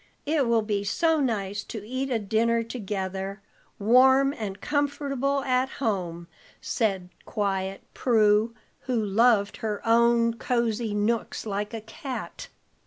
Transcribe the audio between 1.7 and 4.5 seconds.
eat dinner together, warm